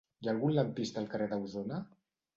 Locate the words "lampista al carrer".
0.55-1.29